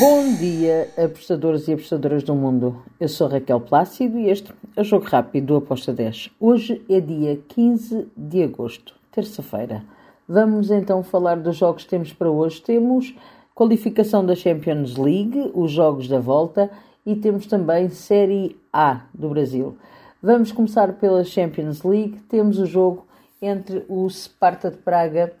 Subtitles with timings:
[0.00, 2.82] Bom dia, apostadores e apostadoras do mundo.
[2.98, 6.30] Eu sou Raquel Plácido e este é o Jogo Rápido do Aposta 10.
[6.40, 9.84] Hoje é dia 15 de agosto, terça-feira.
[10.28, 12.60] Vamos então falar dos jogos que temos para hoje.
[12.60, 13.14] Temos
[13.54, 16.68] qualificação da Champions League, os jogos da volta
[17.06, 19.78] e temos também Série A do Brasil.
[20.20, 22.18] Vamos começar pela Champions League.
[22.28, 23.06] Temos o jogo
[23.40, 25.32] entre o Sparta de Praga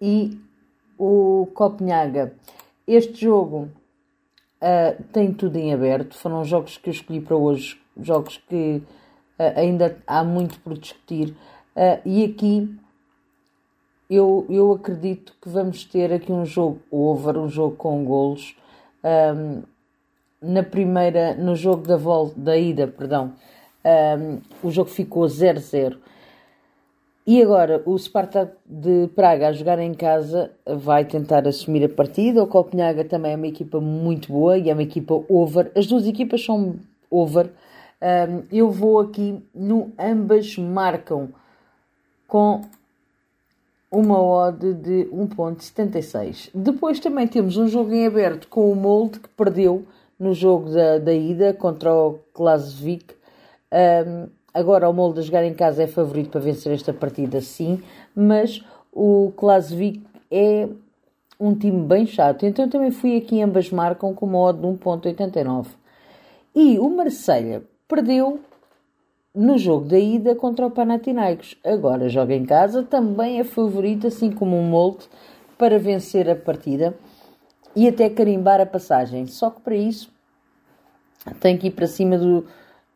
[0.00, 0.38] e
[0.96, 2.32] o Copenhaga.
[2.86, 3.68] Este jogo
[4.62, 6.14] uh, tem tudo em aberto.
[6.16, 8.82] Foram jogos que eu escolhi para hoje, jogos que
[9.38, 11.30] uh, ainda há muito por discutir.
[11.74, 12.74] Uh, e aqui
[14.08, 18.56] eu, eu acredito que vamos ter aqui um jogo over, um jogo com golos.
[19.04, 19.62] Um,
[20.40, 23.32] na primeira, no jogo da volta, da ida, perdão,
[23.84, 25.96] um, o jogo ficou 0-0.
[27.26, 32.40] E agora o Spartak de Praga a jogar em casa vai tentar assumir a partida.
[32.40, 35.72] O Copenhaga também é uma equipa muito boa e é uma equipa over.
[35.74, 36.76] As duas equipas são
[37.10, 37.50] over.
[38.00, 41.30] Um, eu vou aqui no ambas marcam
[42.28, 42.60] com
[43.90, 46.50] uma odd de 1.76.
[46.54, 49.84] Depois também temos um jogo em aberto com o Molde que perdeu
[50.16, 53.16] no jogo da, da ida contra o Klasvik.
[53.72, 57.82] Um, Agora o Molde a jogar em casa é favorito para vencer esta partida, sim,
[58.14, 60.66] mas o Klasvik é
[61.38, 62.46] um time bem chato.
[62.46, 65.66] Então também fui aqui, ambas marcam com uma odd de 1.89.
[66.54, 68.40] E o Marselha perdeu
[69.34, 71.58] no jogo da ida contra o Panathinaikos.
[71.62, 75.04] Agora joga em casa, também é favorito, assim como o Molde,
[75.58, 76.94] para vencer a partida
[77.74, 79.26] e até carimbar a passagem.
[79.26, 80.10] Só que para isso
[81.40, 82.46] tem que ir para cima do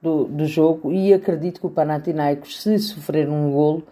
[0.01, 3.83] do, do jogo e acredito que o Panathinaikos, se sofrer um golo,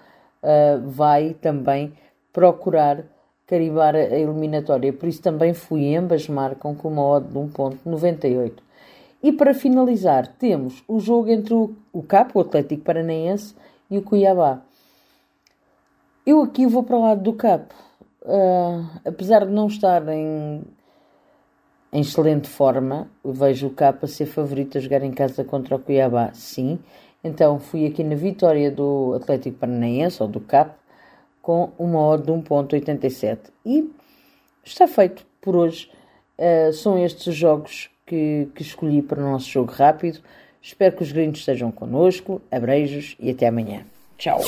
[0.43, 1.93] uh, vai também
[2.33, 3.05] procurar
[3.47, 4.93] carimbar a eliminatória.
[4.93, 8.53] Por isso também fui, ambas marcam com uma odd de 1.98.
[9.23, 13.55] E para finalizar, temos o jogo entre o, o CAP, o Atlético Paranaense,
[13.91, 14.63] e o Cuiabá.
[16.25, 17.73] Eu aqui vou para o lado do CAP.
[18.23, 20.63] Uh, apesar de não estar em
[21.93, 23.09] em excelente forma.
[23.25, 26.79] Vejo o Capa ser favorito a jogar em casa contra o Cuiabá, sim.
[27.23, 30.75] Então fui aqui na vitória do Atlético Paranaense, ou do CAP,
[31.43, 33.39] com uma odd de 1.87.
[33.65, 33.91] E
[34.65, 35.91] está feito por hoje.
[36.39, 40.21] Uh, são estes os jogos que, que escolhi para o nosso jogo rápido.
[40.63, 42.41] Espero que os gringos estejam connosco.
[42.51, 43.85] Abreijos e até amanhã.
[44.17, 44.41] Tchau!